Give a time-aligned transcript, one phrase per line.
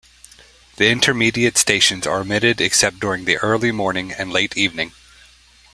[0.77, 4.93] The intermediate stations are omitted except during the early morning and late evening.